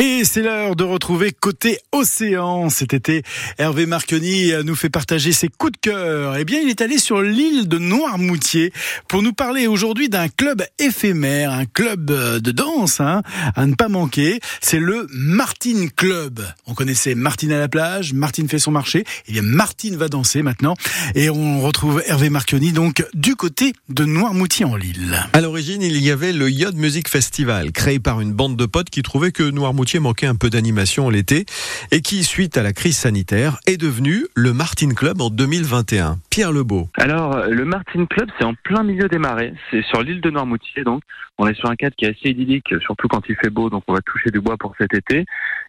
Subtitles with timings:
[0.00, 2.70] Et c'est l'heure de retrouver Côté Océan.
[2.70, 3.24] Cet été,
[3.58, 6.36] Hervé Marconi nous fait partager ses coups de cœur.
[6.36, 8.72] Eh bien, il est allé sur l'île de Noirmoutier
[9.08, 13.22] pour nous parler aujourd'hui d'un club éphémère, un club de danse hein,
[13.56, 14.38] à ne pas manquer.
[14.60, 16.46] C'est le Martine Club.
[16.68, 19.02] On connaissait Martine à la plage, Martine fait son marché.
[19.26, 20.74] Eh bien, Martine va danser maintenant.
[21.16, 25.26] Et on retrouve Hervé Marconi donc du côté de Noirmoutier en Lille.
[25.32, 28.90] À l'origine, il y avait le Yod Music Festival, créé par une bande de potes
[28.90, 31.46] qui trouvaient que Noirmoutier manquait un peu d'animation l'été
[31.90, 36.18] et qui, suite à la crise sanitaire, est devenu le Martin Club en 2021.
[36.38, 36.88] Pierre Lebeau.
[36.94, 39.54] Alors, le Martin Club, c'est en plein milieu des marais.
[39.72, 41.02] C'est sur l'île de Noirmoutier, donc.
[41.36, 43.82] On est sur un cadre qui est assez idyllique, surtout quand il fait beau, donc
[43.88, 45.24] on va toucher du bois pour cet été.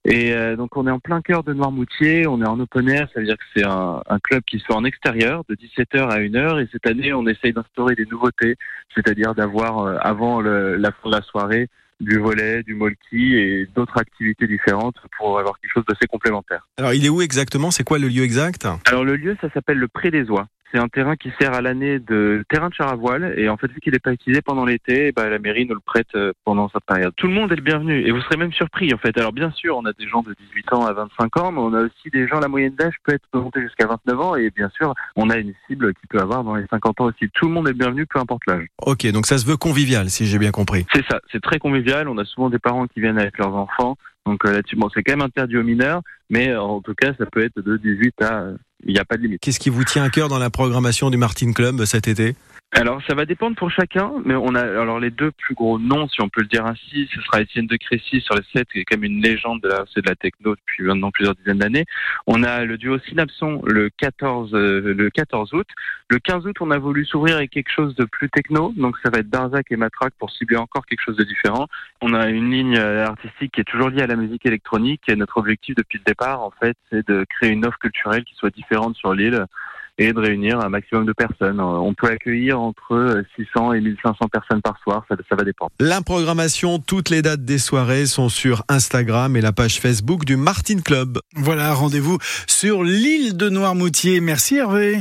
[0.05, 3.07] Et euh, donc, on est en plein cœur de Noirmoutier, on est en open air,
[3.11, 6.07] ça veut dire que c'est un, un, club qui se fait en extérieur, de 17h
[6.07, 6.61] à 1h.
[6.61, 8.55] Et cette année, on essaye d'instaurer des nouveautés,
[8.93, 11.67] c'est-à-dire d'avoir, euh, avant le, la fin de la soirée,
[11.99, 16.67] du volet, du molki et d'autres activités différentes pour avoir quelque chose d'assez complémentaire.
[16.77, 17.71] Alors il est où exactement?
[17.71, 18.67] C'est quoi le lieu exact?
[18.85, 20.47] Alors le lieu, ça s'appelle le Pré des Oies.
[20.71, 23.57] C'est un terrain qui sert à l'année de terrain de char à voile et en
[23.57, 26.31] fait vu qu'il n'est pas utilisé pendant l'été, bah, la mairie nous le prête euh,
[26.45, 27.13] pendant cette période.
[27.17, 29.17] Tout le monde est le bienvenu et vous serez même surpris en fait.
[29.17, 31.73] Alors bien sûr, on a des gens de 18 ans à 25 ans, mais on
[31.73, 34.69] a aussi des gens la moyenne d'âge peut être monter jusqu'à 29 ans et bien
[34.69, 37.29] sûr, on a une cible qui peut avoir dans les 50 ans aussi.
[37.33, 38.67] Tout le monde est le bienvenu, peu importe l'âge.
[38.85, 40.85] Ok, donc ça se veut convivial si j'ai bien compris.
[40.93, 42.07] C'est ça, c'est très convivial.
[42.07, 43.97] On a souvent des parents qui viennent avec leurs enfants.
[44.29, 47.13] Donc euh, là-dessus, bon, c'est quand même interdit aux mineurs, mais euh, en tout cas,
[47.17, 48.49] ça peut être de 18 à
[48.85, 49.41] il n'y a pas de limite.
[49.41, 52.35] Qu'est-ce qui vous tient à cœur dans la programmation du Martin Club cet été?
[52.71, 56.07] Alors ça va dépendre pour chacun, mais on a alors les deux plus gros noms,
[56.07, 58.79] si on peut le dire ainsi, ce sera Étienne de Crécy sur les 7, qui
[58.79, 61.85] est même une légende de la, de la techno depuis maintenant plusieurs dizaines d'années.
[62.27, 65.67] On a le duo Synapson le 14 euh, le 14 août.
[66.09, 69.09] Le 15 août, on a voulu s'ouvrir avec quelque chose de plus techno, donc ça
[69.09, 71.67] va être Darzac et Matraque pour cibler encore quelque chose de différent.
[72.01, 75.15] On a une ligne euh, artistique qui est toujours liée à la musique électronique et
[75.15, 78.51] notre objectif depuis le départ, en fait, c'est de créer une offre culturelle qui soit
[78.51, 79.47] différente sur l'île
[79.99, 81.59] et de réunir un maximum de personnes.
[81.59, 85.71] On peut accueillir entre 600 et 1500 personnes par soir, ça, ça va dépendre.
[85.79, 90.37] La programmation, toutes les dates des soirées sont sur Instagram et la page Facebook du
[90.37, 91.19] Martin Club.
[91.35, 94.21] Voilà, rendez-vous sur l'île de Noirmoutier.
[94.21, 94.99] Merci Hervé.